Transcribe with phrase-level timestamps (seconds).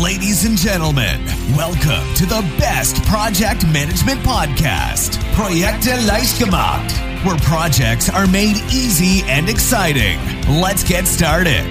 [0.00, 1.20] Ladies and gentlemen,
[1.54, 6.90] welcome to the best project management podcast, Projekte leicht gemacht,
[7.26, 10.18] where projects are made easy and exciting.
[10.48, 11.66] Let's get started.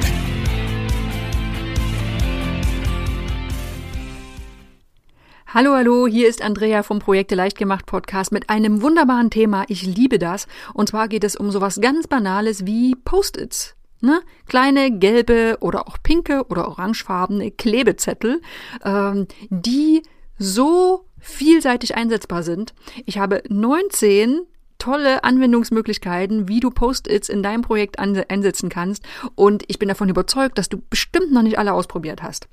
[5.47, 9.65] Hallo, hallo, hier ist Andrea vom Projekte leicht gemacht Podcast mit einem wunderbaren Thema.
[9.67, 10.45] Ich liebe das.
[10.75, 13.75] Und zwar geht es um sowas ganz Banales wie Post-its.
[14.01, 14.21] Ne?
[14.47, 18.41] Kleine gelbe oder auch pinke oder orangefarbene Klebezettel,
[18.83, 20.01] ähm, die
[20.37, 22.73] so vielseitig einsetzbar sind.
[23.05, 24.41] Ich habe 19
[24.79, 29.03] tolle Anwendungsmöglichkeiten, wie du Post-its in deinem Projekt einsetzen kannst.
[29.35, 32.47] Und ich bin davon überzeugt, dass du bestimmt noch nicht alle ausprobiert hast.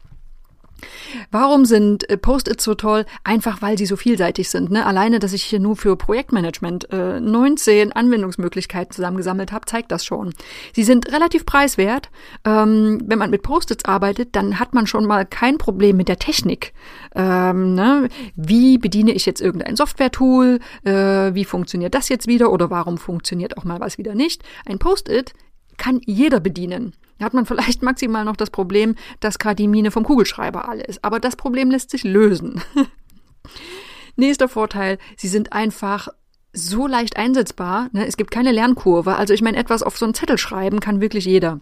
[1.31, 3.05] Warum sind äh, Post-its so toll?
[3.25, 4.71] Einfach weil sie so vielseitig sind.
[4.71, 4.87] Ne?
[4.87, 10.35] Alleine, dass ich hier nur für Projektmanagement äh, 19 Anwendungsmöglichkeiten zusammengesammelt habe, zeigt das schon.
[10.75, 12.11] Sie sind relativ preiswert.
[12.45, 16.19] Ähm, wenn man mit Post-its arbeitet, dann hat man schon mal kein Problem mit der
[16.19, 16.73] Technik.
[17.15, 18.09] Ähm, ne?
[18.37, 20.61] Wie bediene ich jetzt irgendein Software-Tool?
[20.85, 20.93] Äh,
[21.35, 22.53] wie funktioniert das jetzt wieder?
[22.53, 24.43] Oder warum funktioniert auch mal was wieder nicht?
[24.67, 25.33] Ein Post-it
[25.79, 26.95] kann jeder bedienen.
[27.19, 30.85] Da hat man vielleicht maximal noch das Problem, dass gerade die Mine vom Kugelschreiber alle
[30.85, 31.05] ist.
[31.05, 32.61] Aber das Problem lässt sich lösen.
[34.17, 36.09] Nächster Vorteil, sie sind einfach
[36.53, 37.89] so leicht einsetzbar.
[37.93, 38.07] Ne?
[38.07, 39.17] Es gibt keine Lernkurve.
[39.17, 41.61] Also ich meine, etwas auf so einen Zettel schreiben kann wirklich jeder.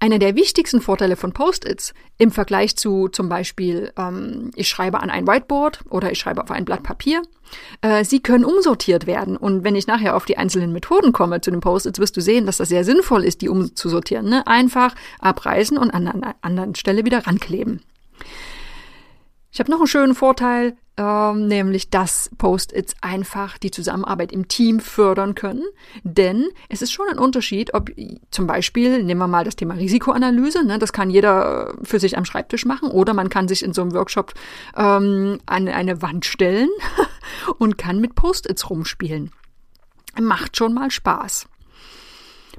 [0.00, 5.10] Einer der wichtigsten Vorteile von Post-its im Vergleich zu zum Beispiel, ähm, ich schreibe an
[5.10, 7.22] ein Whiteboard oder ich schreibe auf ein Blatt Papier,
[7.80, 9.36] äh, sie können umsortiert werden.
[9.36, 12.46] Und wenn ich nachher auf die einzelnen Methoden komme zu den Post-its, wirst du sehen,
[12.46, 14.28] dass das sehr sinnvoll ist, die umzusortieren.
[14.28, 14.46] Ne?
[14.46, 17.80] Einfach abreißen und an einer anderen Stelle wieder rankleben.
[19.54, 24.80] Ich habe noch einen schönen Vorteil, ähm, nämlich dass Post-its einfach die Zusammenarbeit im Team
[24.80, 25.62] fördern können.
[26.02, 27.88] Denn es ist schon ein Unterschied, ob
[28.32, 32.24] zum Beispiel, nehmen wir mal das Thema Risikoanalyse, ne, das kann jeder für sich am
[32.24, 34.34] Schreibtisch machen oder man kann sich in so einem Workshop
[34.76, 36.70] ähm, an eine Wand stellen
[37.58, 39.30] und kann mit Post-its rumspielen.
[40.20, 41.46] Macht schon mal Spaß.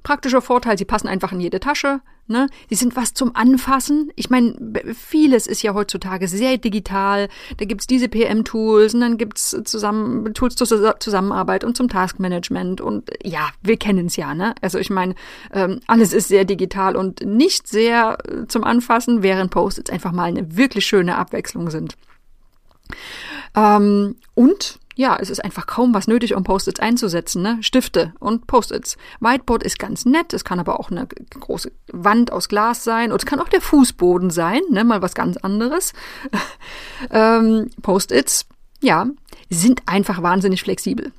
[0.02, 2.00] Praktischer Vorteil, sie passen einfach in jede Tasche.
[2.28, 2.48] Ne?
[2.70, 4.12] Sie sind was zum Anfassen.
[4.16, 4.56] Ich meine,
[4.96, 7.30] vieles ist ja heutzutage sehr digital.
[7.58, 10.68] Da gibt's diese PM-Tools und dann gibt's zusammen, Tools zur
[11.00, 12.82] Zusammenarbeit und zum Taskmanagement.
[12.82, 14.34] Und ja, wir kennen's ja.
[14.34, 14.56] Ne?
[14.62, 15.14] Also ich meine,
[15.54, 20.24] ähm, alles ist sehr digital und nicht sehr äh, zum Anfassen, während Post-its einfach mal
[20.24, 21.96] eine wirklich schöne Abwechslung sind.
[23.56, 27.58] Ähm, und ja, es ist einfach kaum was nötig, um Post-its einzusetzen, ne?
[27.62, 28.98] Stifte und Post-its.
[29.20, 31.08] Whiteboard ist ganz nett, es kann aber auch eine
[31.40, 34.84] große Wand aus Glas sein und es kann auch der Fußboden sein, ne?
[34.84, 35.94] Mal was ganz anderes.
[37.12, 38.46] ähm, Post-its,
[38.82, 39.08] ja,
[39.50, 41.12] sind einfach wahnsinnig flexibel.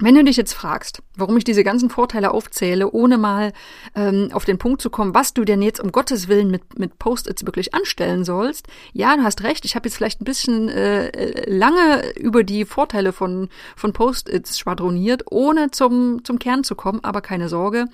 [0.00, 3.52] Wenn du dich jetzt fragst, warum ich diese ganzen Vorteile aufzähle, ohne mal
[3.96, 6.98] ähm, auf den Punkt zu kommen, was du denn jetzt um Gottes Willen mit, mit
[7.00, 11.50] Post-its wirklich anstellen sollst, ja, du hast recht, ich habe jetzt vielleicht ein bisschen äh,
[11.50, 17.20] lange über die Vorteile von, von Post-its schwadroniert, ohne zum, zum Kern zu kommen, aber
[17.20, 17.86] keine Sorge,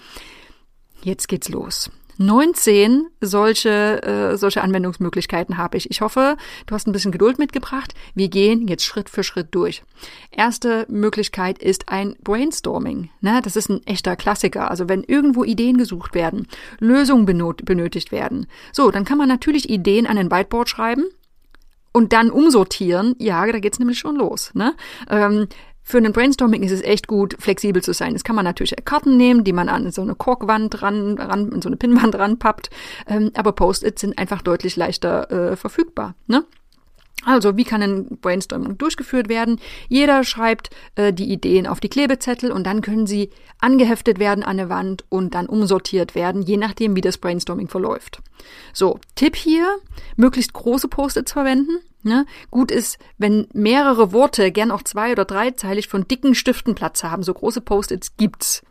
[1.03, 1.91] jetzt geht's los.
[2.19, 5.91] 19 solche, äh, solche Anwendungsmöglichkeiten habe ich.
[5.91, 6.37] Ich hoffe,
[6.67, 7.95] du hast ein bisschen Geduld mitgebracht.
[8.15, 9.83] Wir gehen jetzt Schritt für Schritt durch.
[10.31, 13.11] Erste Möglichkeit ist ein Brainstorming.
[13.21, 13.41] Ne?
[13.43, 14.71] Das ist ein echter Klassiker.
[14.71, 16.47] Also wenn irgendwo Ideen gesucht werden,
[16.79, 18.47] Lösungen benötigt werden.
[18.73, 21.05] So, dann kann man natürlich Ideen an ein Whiteboard schreiben
[21.93, 24.51] und dann umsortieren, ja, da geht's nämlich schon los.
[24.55, 24.75] Ne?
[25.09, 25.47] Ähm,
[25.87, 28.15] für einen Brainstorming ist es echt gut, flexibel zu sein.
[28.15, 31.61] Das kann man natürlich Karten nehmen, die man an so eine Korkwand ran, ran in
[31.61, 32.71] so eine Pinnwand ranpappt.
[33.07, 36.15] Ähm, aber Post-its sind einfach deutlich leichter äh, verfügbar.
[36.27, 36.45] Ne?
[37.25, 39.61] Also, wie kann ein Brainstorming durchgeführt werden?
[39.89, 43.31] Jeder schreibt äh, die Ideen auf die Klebezettel und dann können sie
[43.61, 48.21] angeheftet werden an eine Wand und dann umsortiert werden, je nachdem, wie das Brainstorming verläuft.
[48.73, 49.79] So, Tipp hier,
[50.17, 51.79] möglichst große Post-its verwenden.
[52.03, 52.27] Ne?
[52.51, 57.23] Gut ist, wenn mehrere Worte, gern auch zwei- oder dreizeilig, von dicken Stiften Platz haben.
[57.23, 58.63] So große Post-its gibt's.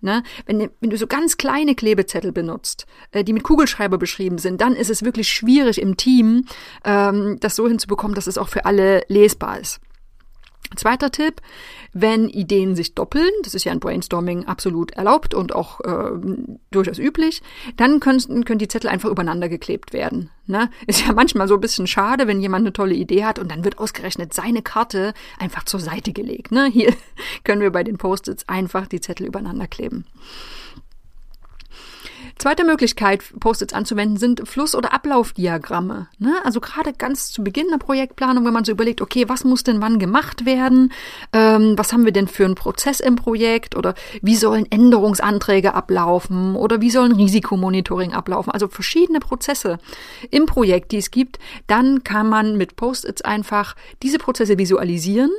[0.00, 0.22] Ne?
[0.46, 4.74] Wenn, wenn du so ganz kleine Klebezettel benutzt, äh, die mit Kugelschreiber beschrieben sind, dann
[4.74, 6.46] ist es wirklich schwierig im Team,
[6.84, 9.80] ähm, das so hinzubekommen, dass es auch für alle lesbar ist.
[10.76, 11.40] Zweiter Tipp,
[11.92, 16.12] wenn Ideen sich doppeln, das ist ja ein Brainstorming absolut erlaubt und auch äh,
[16.70, 17.42] durchaus üblich,
[17.76, 20.30] dann können, können die Zettel einfach übereinander geklebt werden.
[20.46, 20.70] Ne?
[20.86, 23.64] Ist ja manchmal so ein bisschen schade, wenn jemand eine tolle Idee hat und dann
[23.64, 26.52] wird ausgerechnet seine Karte einfach zur Seite gelegt.
[26.52, 26.66] Ne?
[26.66, 26.94] Hier
[27.44, 30.06] können wir bei den Post-its einfach die Zettel übereinander kleben.
[32.40, 36.08] Zweite Möglichkeit, Post-its anzuwenden, sind Fluss- oder Ablaufdiagramme.
[36.18, 36.32] Ne?
[36.42, 39.82] Also gerade ganz zu Beginn der Projektplanung, wenn man so überlegt, okay, was muss denn
[39.82, 40.90] wann gemacht werden?
[41.34, 43.76] Ähm, was haben wir denn für einen Prozess im Projekt?
[43.76, 46.56] Oder wie sollen Änderungsanträge ablaufen?
[46.56, 48.50] Oder wie sollen Risikomonitoring ablaufen?
[48.50, 49.76] Also verschiedene Prozesse
[50.30, 51.38] im Projekt, die es gibt.
[51.66, 55.30] Dann kann man mit Post-its einfach diese Prozesse visualisieren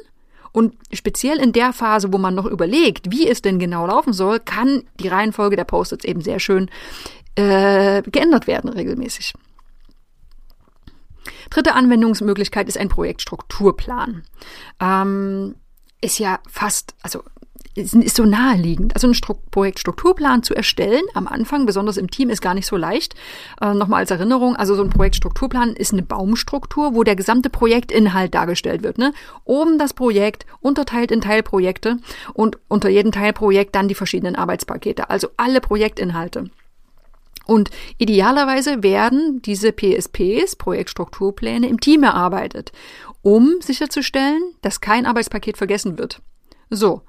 [0.51, 4.39] und speziell in der Phase, wo man noch überlegt, wie es denn genau laufen soll,
[4.39, 6.69] kann die Reihenfolge der Post-its eben sehr schön
[7.35, 9.33] äh, geändert werden regelmäßig.
[11.49, 14.23] Dritte Anwendungsmöglichkeit ist ein Projektstrukturplan.
[14.79, 15.55] Ähm,
[16.01, 17.23] ist ja fast, also
[17.75, 18.93] ist so naheliegend.
[18.95, 23.15] Also Stru Projektstrukturplan zu erstellen am Anfang, besonders im Team, ist gar nicht so leicht.
[23.61, 28.33] Äh, Nochmal als Erinnerung, also so ein Projektstrukturplan ist eine Baumstruktur, wo der gesamte Projektinhalt
[28.33, 28.97] dargestellt wird.
[28.97, 29.13] Ne?
[29.45, 31.97] Oben das Projekt, unterteilt in Teilprojekte
[32.33, 36.49] und unter jedem Teilprojekt dann die verschiedenen Arbeitspakete, also alle Projektinhalte.
[37.45, 42.71] Und idealerweise werden diese PSPs, Projektstrukturpläne, im Team erarbeitet,
[43.21, 46.21] um sicherzustellen, dass kein Arbeitspaket vergessen wird.
[46.69, 47.01] So,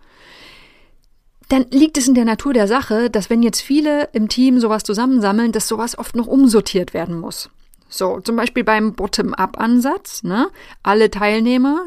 [1.53, 4.85] dann liegt es in der Natur der Sache, dass wenn jetzt viele im Team sowas
[4.85, 7.51] zusammensammeln, dass sowas oft noch umsortiert werden muss.
[7.91, 10.23] So, zum Beispiel beim Bottom-up-Ansatz.
[10.23, 10.49] Ne?
[10.83, 11.83] Alle Teilnehmer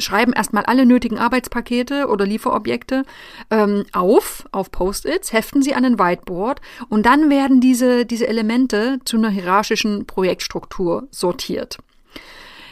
[0.00, 3.04] schreiben erstmal alle nötigen Arbeitspakete oder Lieferobjekte
[3.50, 8.98] ähm, auf, auf Post-its, heften sie an ein Whiteboard und dann werden diese, diese Elemente
[9.04, 11.76] zu einer hierarchischen Projektstruktur sortiert.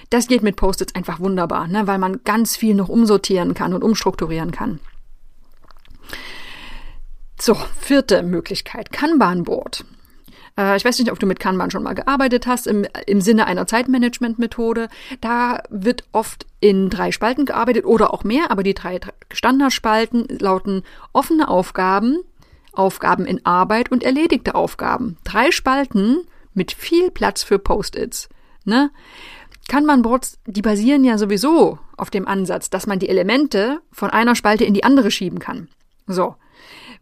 [0.08, 1.86] Das geht mit Post-its einfach wunderbar, ne?
[1.86, 4.80] weil man ganz viel noch umsortieren kann und umstrukturieren kann.
[7.38, 9.84] So, vierte Möglichkeit, Kanban-Board.
[10.56, 13.46] Äh, ich weiß nicht, ob du mit Kanban schon mal gearbeitet hast, im, im Sinne
[13.46, 14.88] einer Zeitmanagement-Methode.
[15.20, 19.00] Da wird oft in drei Spalten gearbeitet oder auch mehr, aber die drei
[19.32, 22.18] Standardspalten lauten offene Aufgaben,
[22.72, 25.16] Aufgaben in Arbeit und erledigte Aufgaben.
[25.24, 26.18] Drei Spalten
[26.54, 28.28] mit viel Platz für Post-its.
[28.64, 28.90] Ne?
[29.68, 34.64] Kanban-Boards, die basieren ja sowieso auf dem Ansatz, dass man die Elemente von einer Spalte
[34.64, 35.68] in die andere schieben kann.
[36.12, 36.36] So.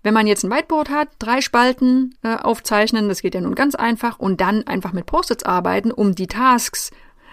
[0.02, 3.75] Wenn man jetzt ein Whiteboard hat, drei Spalten äh, aufzeichnen, das geht ja nun ganz
[3.75, 6.90] einfach, und dann einfach mit Post-its arbeiten, um die Tasks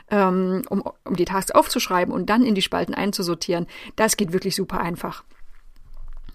[0.09, 4.55] ähm, um, um die Tasks aufzuschreiben und dann in die Spalten einzusortieren, das geht wirklich
[4.55, 5.23] super einfach.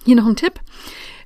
[0.04, 0.54] Hier noch ein Tipp.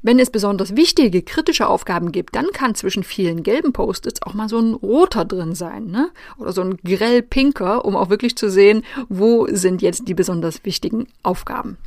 [0.03, 4.49] Wenn es besonders wichtige, kritische Aufgaben gibt, dann kann zwischen vielen gelben Post-its auch mal
[4.49, 6.11] so ein roter drin sein, ne?
[6.37, 10.65] Oder so ein grell pinker, um auch wirklich zu sehen, wo sind jetzt die besonders
[10.65, 11.79] wichtigen Aufgaben.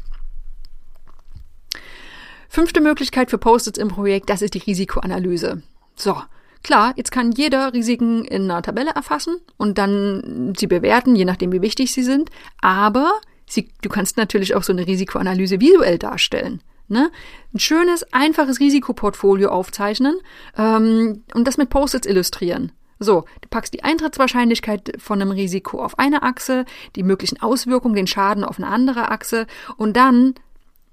[2.49, 5.61] Fünfte Möglichkeit für Post-its im Projekt, das ist die Risikoanalyse.
[5.95, 6.15] So,
[6.63, 11.51] klar, jetzt kann jeder Risiken in einer Tabelle erfassen und dann sie bewerten, je nachdem
[11.51, 12.29] wie wichtig sie sind,
[12.61, 13.11] aber
[13.47, 16.61] sie, du kannst natürlich auch so eine Risikoanalyse visuell darstellen.
[16.89, 17.11] Ne?
[17.53, 20.15] Ein schönes, einfaches Risikoportfolio aufzeichnen
[20.57, 22.71] ähm, und das mit Post-its illustrieren.
[22.99, 26.65] So, du packst die Eintrittswahrscheinlichkeit von einem Risiko auf eine Achse,
[26.95, 29.45] die möglichen Auswirkungen, den Schaden auf eine andere Achse
[29.75, 30.33] und dann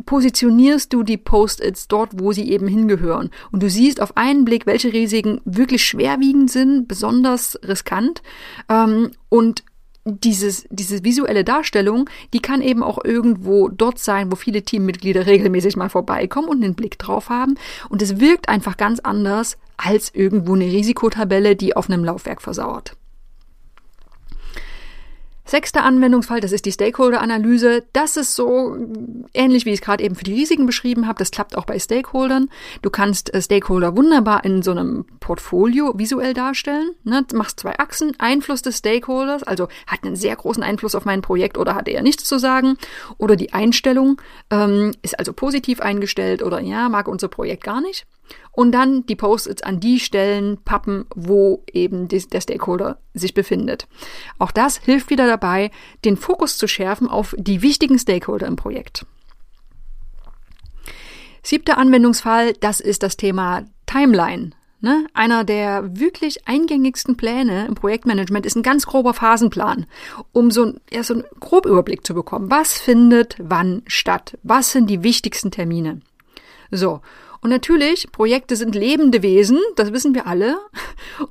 [0.07, 3.31] positionierst du die Post-its dort, wo sie eben hingehören.
[3.53, 8.23] Und du siehst auf einen Blick, welche Risiken wirklich schwerwiegend sind, besonders riskant.
[8.69, 9.65] Ähm, und
[10.05, 15.77] dieses, diese visuelle Darstellung, die kann eben auch irgendwo dort sein, wo viele Teammitglieder regelmäßig
[15.77, 17.55] mal vorbeikommen und einen Blick drauf haben.
[17.89, 22.97] Und es wirkt einfach ganz anders als irgendwo eine Risikotabelle, die auf einem Laufwerk versauert.
[25.47, 27.85] Sechster Anwendungsfall, das ist die Stakeholder-Analyse.
[27.93, 28.79] Das ist so
[29.35, 31.19] ähnlich, wie ich es gerade eben für die Risiken beschrieben habe.
[31.19, 32.49] Das klappt auch bei Stakeholdern.
[32.81, 36.93] Du kannst äh, Stakeholder wunderbar in so einem Portfolio visuell darstellen.
[37.05, 37.27] Ne?
[37.35, 38.15] Machst zwei Achsen.
[38.19, 42.03] Einfluss des Stakeholders, also hat einen sehr großen Einfluss auf mein Projekt oder hat er
[42.03, 42.79] nichts zu sagen.
[43.19, 44.21] Oder die Einstellung
[44.51, 48.07] ähm, ist also positiv eingestellt oder ja, mag unser Projekt gar nicht
[48.53, 53.87] und dann die Post-its an die Stellen pappen, wo eben die, der Stakeholder sich befindet.
[54.39, 55.71] Auch das hilft wieder dabei,
[56.05, 59.07] den Fokus zu schärfen auf die wichtigen Stakeholder im Projekt.
[61.43, 64.53] Siebter Anwendungsfall, das ist das Thema Timeline.
[64.81, 65.07] Ne?
[65.15, 69.87] Einer der wirklich eingängigsten Pläne im Projektmanagement ist ein ganz grober Phasenplan,
[70.33, 72.51] um so, ja, so einen Grobüberblick zu bekommen.
[72.51, 74.39] Was findet wann statt?
[74.43, 76.03] Was sind die wichtigsten Termine?
[76.71, 77.01] So.
[77.45, 80.57] Und natürlich, Projekte sind lebende Wesen, das wissen wir alle.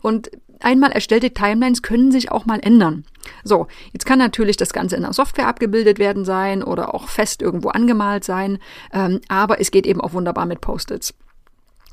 [0.04, 0.30] Und
[0.60, 3.04] einmal erstellte Timelines können sich auch mal ändern.
[3.44, 7.42] So, jetzt kann natürlich das Ganze in der Software abgebildet werden sein oder auch fest
[7.42, 8.60] irgendwo angemalt sein,
[8.94, 11.16] ähm, aber es geht eben auch wunderbar mit Post-its.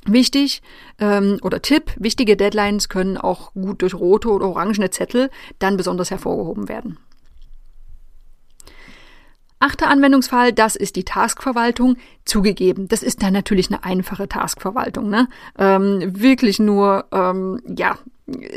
[0.05, 0.61] Wichtig
[0.99, 6.11] ähm, oder Tipp, wichtige Deadlines können auch gut durch rote oder orangene Zettel dann besonders
[6.11, 6.99] hervorgehoben werden.
[9.61, 11.97] Achter Anwendungsfall, das ist die Taskverwaltung.
[12.25, 15.29] Zugegeben, das ist dann natürlich eine einfache Taskverwaltung, ne?
[15.59, 17.99] Ähm, wirklich nur, ähm, ja,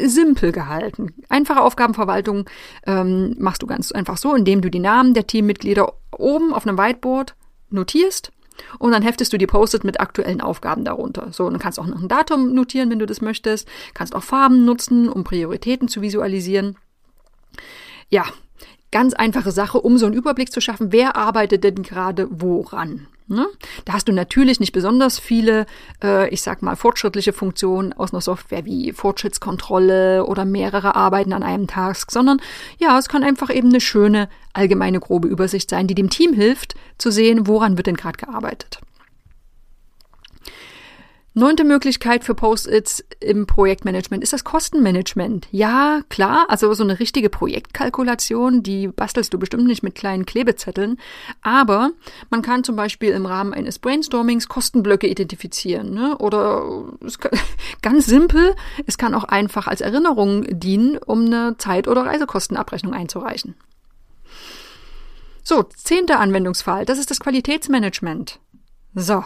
[0.05, 1.13] simpel gehalten.
[1.29, 2.49] Einfache Aufgabenverwaltung
[2.85, 6.77] ähm, machst du ganz einfach so, indem du die Namen der Teammitglieder oben auf einem
[6.77, 7.35] Whiteboard
[7.69, 8.31] notierst
[8.79, 11.31] und dann heftest du die Post-it mit aktuellen Aufgaben darunter.
[11.31, 13.67] So, und dann kannst auch noch ein Datum notieren, wenn du das möchtest.
[13.93, 16.77] Kannst auch Farben nutzen, um Prioritäten zu visualisieren.
[18.09, 18.25] Ja,
[18.93, 23.07] ganz einfache Sache, um so einen Überblick zu schaffen, wer arbeitet denn gerade woran.
[23.27, 23.47] Ne?
[23.85, 25.65] Da hast du natürlich nicht besonders viele,
[26.03, 31.41] äh, ich sag mal, fortschrittliche Funktionen aus einer Software wie Fortschrittskontrolle oder mehrere Arbeiten an
[31.41, 32.39] einem Task, sondern
[32.77, 36.75] ja, es kann einfach eben eine schöne, allgemeine, grobe Übersicht sein, die dem Team hilft,
[36.97, 38.79] zu sehen, woran wird denn gerade gearbeitet.
[41.35, 45.47] Neunte Möglichkeit für Post-its im Projektmanagement ist das Kostenmanagement.
[45.49, 50.99] Ja, klar, also so eine richtige Projektkalkulation, die bastelst du bestimmt nicht mit kleinen Klebezetteln,
[51.41, 51.89] aber
[52.29, 55.91] man kann zum Beispiel im Rahmen eines Brainstormings Kostenblöcke identifizieren.
[55.91, 56.15] Ne?
[56.19, 56.85] Oder
[57.19, 57.31] kann,
[57.81, 58.53] ganz simpel,
[58.85, 63.55] es kann auch einfach als Erinnerung dienen, um eine Zeit- oder Reisekostenabrechnung einzureichen.
[65.41, 68.39] So, zehnter Anwendungsfall, das ist das Qualitätsmanagement.
[68.93, 69.23] So,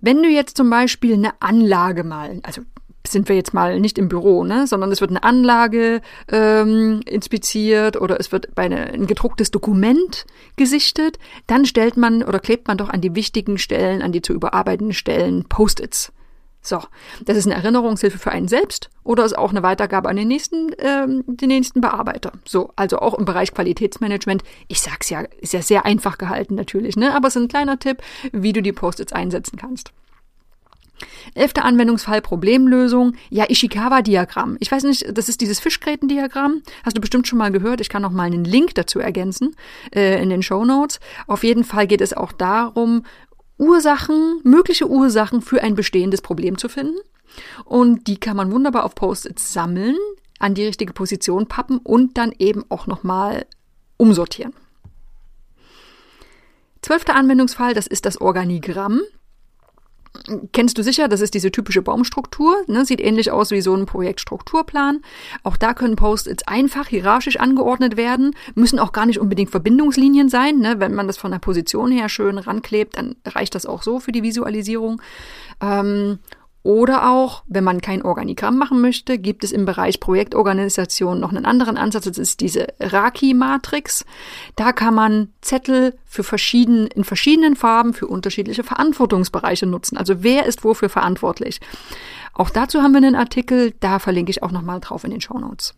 [0.00, 2.62] wenn du jetzt zum Beispiel eine Anlage mal, also
[3.06, 6.00] sind wir jetzt mal nicht im Büro, ne, sondern es wird eine Anlage
[6.30, 10.26] ähm, inspiziert oder es wird bei eine, ein gedrucktes Dokument
[10.56, 14.32] gesichtet, dann stellt man oder klebt man doch an die wichtigen Stellen, an die zu
[14.32, 16.12] überarbeitenden Stellen Post-its.
[16.68, 16.82] So,
[17.24, 20.70] das ist eine Erinnerungshilfe für einen selbst oder ist auch eine Weitergabe an den nächsten,
[20.78, 22.32] ähm, den nächsten Bearbeiter.
[22.44, 24.42] So, also auch im Bereich Qualitätsmanagement.
[24.68, 27.14] Ich sag's ja, ist ja sehr einfach gehalten natürlich, ne?
[27.14, 29.92] Aber es ist ein kleiner Tipp, wie du die Post-its einsetzen kannst.
[31.34, 33.14] Elfter Anwendungsfall Problemlösung.
[33.30, 34.56] Ja, Ishikawa-Diagramm.
[34.60, 36.62] Ich weiß nicht, das ist dieses Fischgräten-Diagramm.
[36.84, 37.80] Hast du bestimmt schon mal gehört.
[37.80, 39.54] Ich kann noch mal einen Link dazu ergänzen
[39.94, 41.00] äh, in den Show Notes.
[41.26, 43.04] Auf jeden Fall geht es auch darum,
[43.58, 46.98] Ursachen, mögliche Ursachen für ein bestehendes Problem zu finden.
[47.64, 49.96] Und die kann man wunderbar auf Post-its sammeln,
[50.38, 53.46] an die richtige Position pappen und dann eben auch nochmal
[53.96, 54.54] umsortieren.
[56.82, 59.02] Zwölfter Anwendungsfall, das ist das Organigramm
[60.52, 63.86] kennst du sicher, das ist diese typische Baumstruktur, ne, sieht ähnlich aus wie so ein
[63.86, 65.00] Projektstrukturplan.
[65.42, 70.58] Auch da können Post-its einfach hierarchisch angeordnet werden, müssen auch gar nicht unbedingt Verbindungslinien sein.
[70.58, 70.76] Ne?
[70.78, 74.12] Wenn man das von der Position her schön ranklebt, dann reicht das auch so für
[74.12, 75.00] die Visualisierung.
[75.60, 76.18] Ähm,
[76.68, 81.46] oder auch, wenn man kein Organigramm machen möchte, gibt es im Bereich Projektorganisation noch einen
[81.46, 82.04] anderen Ansatz.
[82.04, 84.04] Das ist diese Raki-Matrix.
[84.54, 89.96] Da kann man Zettel für verschieden, in verschiedenen Farben für unterschiedliche Verantwortungsbereiche nutzen.
[89.96, 91.62] Also wer ist wofür verantwortlich?
[92.34, 93.72] Auch dazu haben wir einen Artikel.
[93.80, 95.72] Da verlinke ich auch nochmal drauf in den Show Notes.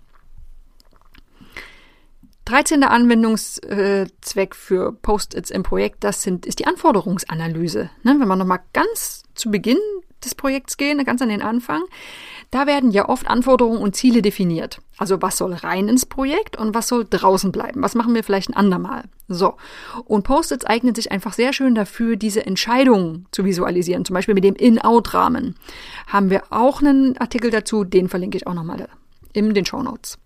[2.47, 2.83] 13.
[2.83, 7.91] Anwendungszweck für Post-its im Projekt, das sind, ist die Anforderungsanalyse.
[8.03, 9.79] Ne, wenn man nochmal ganz zu Beginn
[10.25, 11.83] des Projekts gehen, ganz an den Anfang,
[12.51, 14.81] da werden ja oft Anforderungen und Ziele definiert.
[14.97, 17.83] Also was soll rein ins Projekt und was soll draußen bleiben?
[17.83, 19.05] Was machen wir vielleicht ein andermal?
[19.29, 19.55] So.
[20.05, 24.05] Und Post-its eignen sich einfach sehr schön dafür, diese Entscheidungen zu visualisieren.
[24.05, 25.57] Zum Beispiel mit dem In-Out-Rahmen.
[26.07, 28.89] Haben wir auch einen Artikel dazu, den verlinke ich auch nochmal
[29.33, 30.19] in den Show Notes.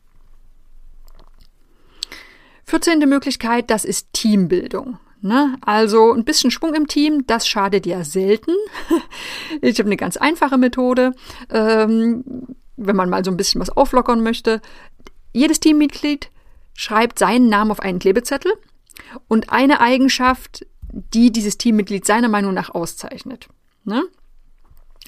[2.67, 2.99] 14.
[3.09, 4.99] Möglichkeit, das ist Teambildung.
[5.25, 5.57] Ne?
[5.63, 8.53] Also ein bisschen Schwung im Team, das schadet ja selten.
[9.63, 11.15] ich habe eine ganz einfache Methode,
[11.49, 14.61] ähm, wenn man mal so ein bisschen was auflockern möchte.
[15.33, 16.29] Jedes Teammitglied
[16.75, 18.53] schreibt seinen Namen auf einen Klebezettel
[19.27, 23.49] und eine Eigenschaft, die dieses Teammitglied seiner Meinung nach auszeichnet.
[23.85, 24.05] Ne?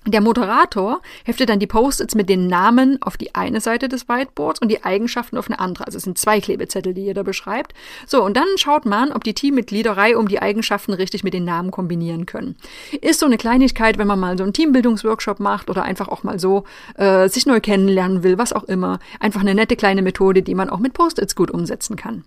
[0.06, 4.60] Der Moderator heftet dann die Post-its mit den Namen auf die eine Seite des Whiteboards
[4.60, 5.84] und die Eigenschaften auf eine andere.
[5.86, 7.74] Also es sind zwei Klebezettel, die jeder beschreibt.
[8.06, 11.44] So, und dann schaut man, ob die Teammitglieder Reihe um die Eigenschaften richtig mit den
[11.44, 12.54] Namen kombinieren können.
[13.00, 16.38] Ist so eine Kleinigkeit, wenn man mal so einen Teambildungsworkshop macht oder einfach auch mal
[16.38, 19.00] so äh, sich neu kennenlernen will, was auch immer.
[19.18, 22.22] Einfach eine nette kleine Methode, die man auch mit Post-its gut umsetzen kann.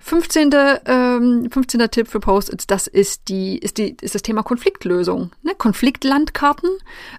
[0.00, 0.50] 15.
[0.86, 1.90] Ähm, 15.
[1.90, 5.30] Tipp für Post-its, das ist die, ist die, ist das Thema Konfliktlösung.
[5.42, 5.54] Ne?
[5.56, 6.70] Konfliktlandkarten,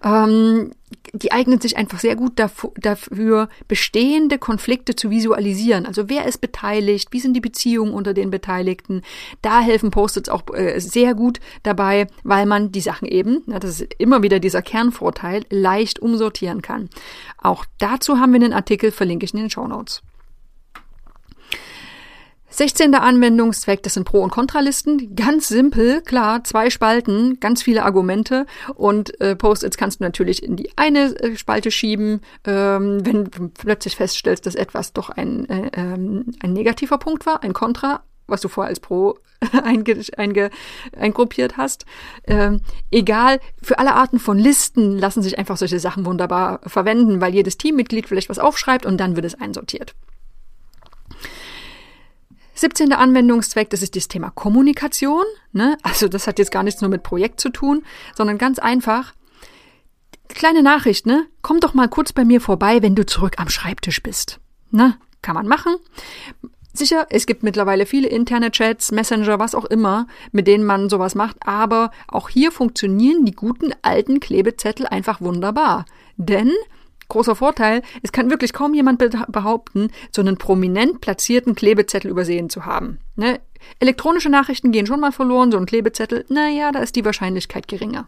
[0.04, 0.72] ähm,
[1.14, 5.86] die eignen sich einfach sehr gut dafür, dafür, bestehende Konflikte zu visualisieren.
[5.86, 9.02] Also wer ist beteiligt, wie sind die Beziehungen unter den Beteiligten.
[9.42, 13.82] Da helfen Post-its auch äh, sehr gut dabei, weil man die Sachen eben, na, das
[13.82, 16.90] ist immer wieder dieser Kernvorteil, leicht umsortieren kann.
[17.38, 20.02] Auch dazu haben wir einen Artikel, verlinke ich in den Show Notes.
[22.52, 22.96] 16.
[22.96, 25.16] Anwendungszweck, das sind Pro- und Kontralisten.
[25.16, 30.56] Ganz simpel, klar, zwei Spalten, ganz viele Argumente und äh, Post-its kannst du natürlich in
[30.56, 35.70] die eine äh, Spalte schieben, ähm, wenn du plötzlich feststellst, dass etwas doch ein, äh,
[35.74, 39.18] ähm, ein negativer Punkt war, ein Kontra, was du vorher als Pro
[39.64, 40.50] einge, einge,
[40.98, 41.86] eingruppiert hast.
[42.26, 47.34] Ähm, egal, für alle Arten von Listen lassen sich einfach solche Sachen wunderbar verwenden, weil
[47.34, 49.96] jedes Teammitglied vielleicht was aufschreibt und dann wird es einsortiert.
[52.60, 52.94] 17.
[52.94, 55.24] Anwendungszweck, das ist das Thema Kommunikation.
[55.54, 55.78] Ne?
[55.82, 57.84] Also das hat jetzt gar nichts nur mit Projekt zu tun,
[58.16, 59.14] sondern ganz einfach.
[60.28, 61.26] Kleine Nachricht, ne?
[61.42, 64.40] Komm doch mal kurz bei mir vorbei, wenn du zurück am Schreibtisch bist.
[64.72, 64.98] Ne?
[65.22, 65.76] Kann man machen.
[66.72, 71.16] Sicher, es gibt mittlerweile viele interne Chats, Messenger, was auch immer, mit denen man sowas
[71.16, 75.86] macht, aber auch hier funktionieren die guten alten Klebezettel einfach wunderbar.
[76.18, 76.52] Denn
[77.10, 79.00] Großer Vorteil, es kann wirklich kaum jemand
[79.32, 83.00] behaupten, so einen prominent platzierten Klebezettel übersehen zu haben.
[83.16, 83.40] Ne?
[83.80, 88.08] Elektronische Nachrichten gehen schon mal verloren, so ein Klebezettel, naja, da ist die Wahrscheinlichkeit geringer.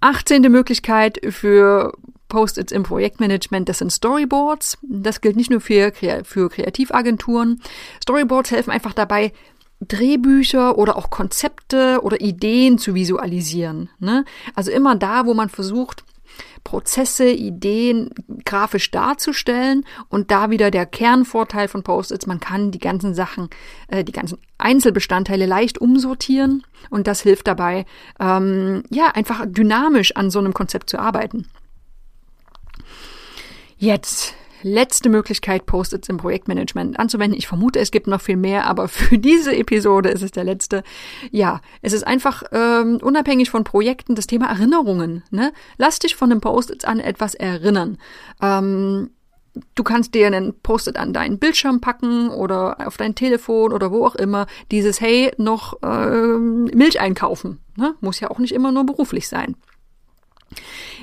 [0.00, 0.42] 18.
[0.50, 1.92] Möglichkeit für
[2.28, 4.78] Post-its im Projektmanagement, das sind Storyboards.
[4.82, 5.92] Das gilt nicht nur für,
[6.24, 7.62] für Kreativagenturen.
[8.02, 9.32] Storyboards helfen einfach dabei,
[9.80, 13.90] Drehbücher oder auch Konzepte oder Ideen zu visualisieren.
[13.98, 14.24] Ne?
[14.54, 16.04] Also immer da, wo man versucht,
[16.64, 18.10] Prozesse, Ideen
[18.44, 23.48] grafisch darzustellen und da wieder der Kernvorteil von Post-its, man kann die ganzen Sachen,
[23.88, 27.86] äh, die ganzen Einzelbestandteile leicht umsortieren und das hilft dabei,
[28.18, 31.46] ähm, ja, einfach dynamisch an so einem Konzept zu arbeiten.
[33.78, 34.34] Jetzt
[34.66, 37.38] letzte Möglichkeit, Post-its im Projektmanagement anzuwenden.
[37.38, 40.82] Ich vermute, es gibt noch viel mehr, aber für diese Episode ist es der letzte.
[41.30, 45.22] Ja, es ist einfach ähm, unabhängig von Projekten das Thema Erinnerungen.
[45.30, 45.52] Ne?
[45.78, 47.98] Lass dich von einem Post-its an etwas erinnern.
[48.42, 49.10] Ähm,
[49.74, 54.04] Du kannst dir einen Post-it an deinen Bildschirm packen oder auf dein Telefon oder wo
[54.04, 54.46] auch immer.
[54.70, 57.60] Dieses Hey, noch ähm, Milch einkaufen.
[57.74, 57.94] Ne?
[58.02, 59.56] Muss ja auch nicht immer nur beruflich sein.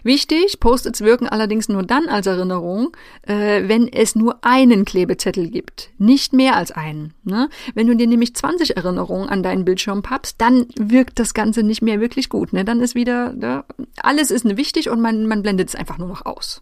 [0.04, 5.92] Wichtig, Post-its wirken allerdings nur dann als Erinnerung, äh, wenn es nur einen Klebezettel gibt,
[5.98, 7.14] nicht mehr als einen.
[7.24, 7.50] Ne?
[7.74, 11.82] Wenn du dir nämlich 20 Erinnerungen an deinen Bildschirm pappst, dann wirkt das Ganze nicht
[11.82, 12.54] mehr wirklich gut.
[12.54, 12.66] Ne?
[12.66, 13.64] Dann ist wieder, ne?
[13.98, 16.62] alles ist wichtig und man, man blendet es einfach nur noch aus.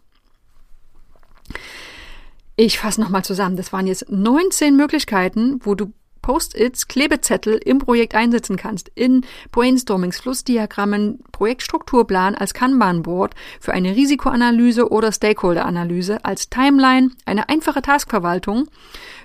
[2.56, 3.56] Ich fasse nochmal zusammen.
[3.56, 10.20] Das waren jetzt 19 Möglichkeiten, wo du Post-its, Klebezettel im Projekt einsetzen kannst, in Brainstormings,
[10.20, 18.68] Flussdiagrammen, Projektstrukturplan als Kanban-Board für eine Risikoanalyse oder Stakeholder-Analyse, als Timeline, eine einfache Taskverwaltung,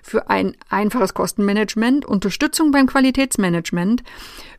[0.08, 4.04] für ein einfaches Kostenmanagement, Unterstützung beim Qualitätsmanagement,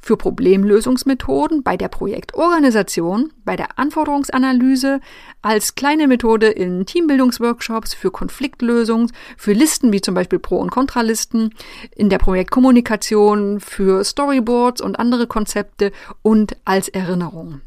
[0.00, 5.00] für Problemlösungsmethoden bei der Projektorganisation, bei der Anforderungsanalyse,
[5.40, 11.54] als kleine Methode in Teambildungsworkshops, für Konfliktlösung, für Listen wie zum Beispiel Pro- und Kontralisten,
[11.96, 17.62] in der Projektkommunikation, für Storyboards und andere Konzepte und als Erinnerung.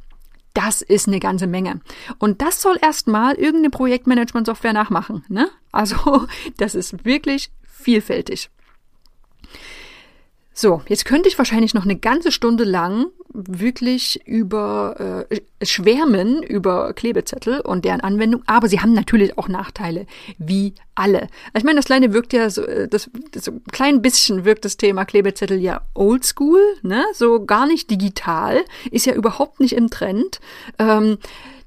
[0.54, 1.82] Das ist eine ganze Menge.
[2.20, 5.24] Und das soll erstmal irgendeine Projektmanagement-Software nachmachen.
[5.30, 5.50] Ne?
[5.72, 7.50] Also, das ist wirklich
[7.82, 8.50] vielfältig.
[10.54, 16.94] So, jetzt könnte ich wahrscheinlich noch eine ganze Stunde lang wirklich über äh, schwärmen über
[16.94, 20.06] Klebezettel und deren Anwendung, aber sie haben natürlich auch Nachteile,
[20.38, 21.30] wie alle.
[21.58, 24.66] Ich meine, das kleine wirkt ja so, äh, das, das so ein klein bisschen wirkt
[24.66, 29.90] das Thema Klebezettel ja oldschool, ne, so gar nicht digital, ist ja überhaupt nicht im
[29.90, 30.42] Trend.
[30.78, 31.18] Ähm,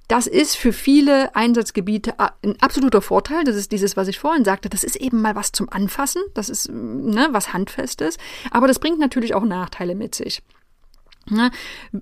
[0.08, 3.44] das ist für viele Einsatzgebiete ein absoluter Vorteil.
[3.44, 4.68] Das ist dieses, was ich vorhin sagte.
[4.68, 6.22] Das ist eben mal was zum Anfassen.
[6.34, 8.18] Das ist ne, was Handfestes.
[8.50, 10.42] Aber das bringt natürlich auch Nachteile mit sich.
[11.30, 11.50] Ne?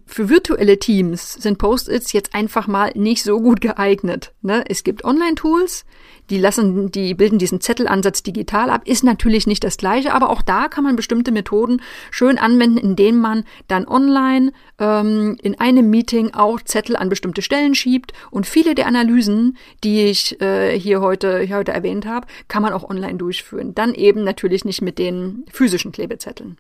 [0.06, 4.32] Für virtuelle Teams sind Post-its jetzt einfach mal nicht so gut geeignet.
[4.42, 4.64] Ne?
[4.68, 5.84] Es gibt Online-Tools,
[6.30, 10.42] die lassen, die bilden diesen Zettelansatz digital ab, ist natürlich nicht das gleiche, aber auch
[10.42, 11.80] da kann man bestimmte Methoden
[12.10, 17.74] schön anwenden, indem man dann online ähm, in einem Meeting auch Zettel an bestimmte Stellen
[17.74, 22.62] schiebt und viele der Analysen, die ich äh, hier heute, hier heute erwähnt habe, kann
[22.62, 23.74] man auch online durchführen.
[23.74, 26.56] Dann eben natürlich nicht mit den physischen Klebezetteln.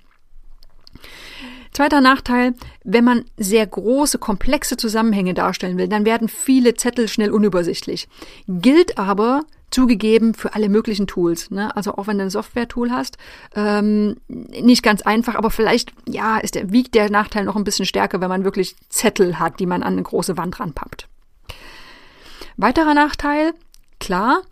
[1.72, 2.54] Zweiter Nachteil,
[2.84, 8.08] wenn man sehr große, komplexe Zusammenhänge darstellen will, dann werden viele Zettel schnell unübersichtlich.
[8.46, 11.50] Gilt aber zugegeben für alle möglichen Tools.
[11.50, 11.74] Ne?
[11.74, 13.16] Also auch wenn du ein Software-Tool hast,
[13.54, 17.86] ähm, nicht ganz einfach, aber vielleicht ja ist der, wiegt der Nachteil noch ein bisschen
[17.86, 21.08] stärker, wenn man wirklich Zettel hat, die man an eine große Wand ranpappt.
[22.58, 23.54] Weiterer Nachteil,
[23.98, 24.42] klar,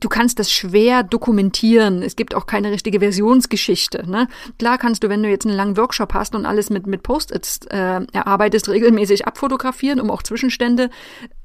[0.00, 2.02] du kannst das schwer dokumentieren.
[2.02, 4.08] Es gibt auch keine richtige Versionsgeschichte.
[4.08, 4.28] Ne?
[4.58, 7.60] Klar kannst du, wenn du jetzt einen langen Workshop hast und alles mit, mit Post-its
[7.66, 10.90] äh, erarbeitest, regelmäßig abfotografieren, um auch Zwischenstände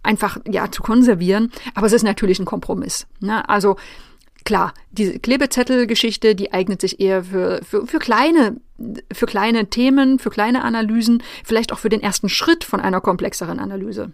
[0.02, 1.52] einfach ja zu konservieren.
[1.76, 3.08] Aber es ist natürlich ein Kompromiss.
[3.20, 3.48] Ne?
[3.48, 3.76] Also
[4.46, 8.62] Klar, diese Klebezettel-Geschichte, die eignet sich eher für, für, für kleine,
[9.12, 13.60] für kleine Themen, für kleine Analysen, vielleicht auch für den ersten Schritt von einer komplexeren
[13.60, 14.14] Analyse.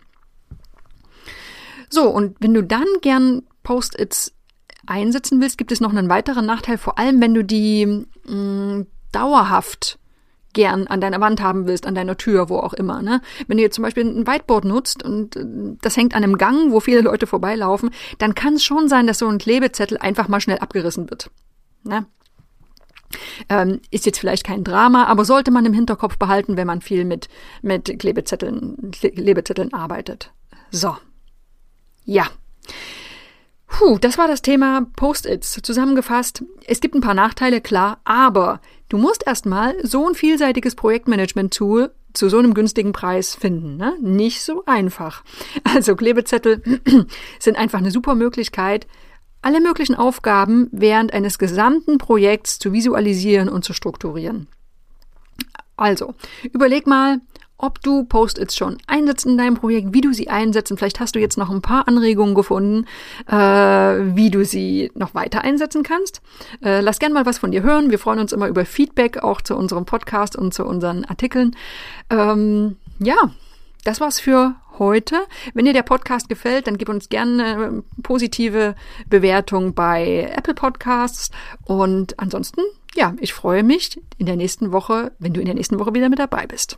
[1.87, 4.33] So, und wenn du dann gern Post-its
[4.85, 7.85] einsetzen willst, gibt es noch einen weiteren Nachteil, vor allem wenn du die
[8.25, 9.99] mh, mm, dauerhaft
[10.53, 13.01] gern an deiner Wand haben willst, an deiner Tür, wo auch immer.
[13.01, 13.21] Ne?
[13.47, 15.45] Wenn du jetzt zum Beispiel ein Whiteboard nutzt und äh,
[15.81, 19.19] das hängt an einem Gang, wo viele Leute vorbeilaufen, dann kann es schon sein, dass
[19.19, 21.31] so ein Klebezettel einfach mal schnell abgerissen wird.
[21.83, 22.05] Ne?
[23.49, 27.05] Ähm, ist jetzt vielleicht kein Drama, aber sollte man im Hinterkopf behalten, wenn man viel
[27.05, 27.29] mit,
[27.61, 30.31] mit Klebezetteln, Klebezetteln arbeitet.
[30.71, 30.95] So.
[32.05, 32.27] Ja.
[33.83, 35.59] Puh, das war das Thema Post-its.
[35.61, 41.91] Zusammengefasst, es gibt ein paar Nachteile, klar, aber du musst erstmal so ein vielseitiges Projektmanagement-Tool
[42.13, 43.75] zu so einem günstigen Preis finden.
[43.75, 43.97] Ne?
[43.99, 45.25] Nicht so einfach.
[45.65, 46.61] Also Klebezettel
[47.39, 48.87] sind einfach eine super Möglichkeit,
[49.41, 54.47] alle möglichen Aufgaben während eines gesamten Projekts zu visualisieren und zu strukturieren.
[55.75, 56.15] Also,
[56.53, 57.19] überleg mal,
[57.63, 60.77] ob du Post-its schon einsetzt in deinem Projekt, wie du sie einsetzen.
[60.77, 62.85] Vielleicht hast du jetzt noch ein paar Anregungen gefunden,
[63.25, 66.21] äh, wie du sie noch weiter einsetzen kannst.
[66.61, 67.89] Äh, lass gern mal was von dir hören.
[67.89, 71.55] Wir freuen uns immer über Feedback, auch zu unserem Podcast und zu unseren Artikeln.
[72.09, 73.31] Ähm, ja,
[73.85, 75.23] das war's für heute.
[75.53, 78.75] Wenn dir der Podcast gefällt, dann gib uns gerne eine positive
[79.07, 81.31] Bewertung bei Apple Podcasts.
[81.63, 82.61] Und ansonsten,
[82.93, 86.09] ja, ich freue mich in der nächsten Woche, wenn du in der nächsten Woche wieder
[86.09, 86.77] mit dabei bist.